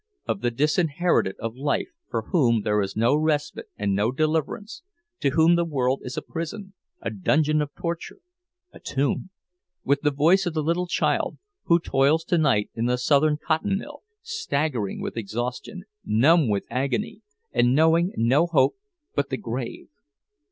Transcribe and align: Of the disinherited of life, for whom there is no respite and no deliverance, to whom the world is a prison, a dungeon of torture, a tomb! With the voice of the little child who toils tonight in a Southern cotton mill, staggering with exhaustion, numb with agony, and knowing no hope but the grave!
Of 0.25 0.41
the 0.41 0.49
disinherited 0.49 1.35
of 1.37 1.53
life, 1.55 1.89
for 2.09 2.23
whom 2.31 2.63
there 2.63 2.81
is 2.81 2.95
no 2.95 3.15
respite 3.15 3.67
and 3.77 3.93
no 3.93 4.11
deliverance, 4.11 4.81
to 5.19 5.29
whom 5.29 5.53
the 5.55 5.63
world 5.63 6.01
is 6.03 6.17
a 6.17 6.23
prison, 6.23 6.73
a 7.01 7.11
dungeon 7.11 7.61
of 7.61 7.69
torture, 7.75 8.17
a 8.73 8.79
tomb! 8.79 9.29
With 9.83 10.01
the 10.01 10.09
voice 10.09 10.47
of 10.47 10.55
the 10.55 10.63
little 10.63 10.87
child 10.87 11.37
who 11.65 11.79
toils 11.79 12.23
tonight 12.23 12.71
in 12.73 12.89
a 12.89 12.97
Southern 12.97 13.37
cotton 13.37 13.77
mill, 13.77 14.01
staggering 14.23 15.01
with 15.01 15.17
exhaustion, 15.17 15.83
numb 16.03 16.47
with 16.49 16.63
agony, 16.71 17.21
and 17.51 17.75
knowing 17.75 18.11
no 18.17 18.47
hope 18.47 18.77
but 19.13 19.29
the 19.29 19.37
grave! 19.37 19.87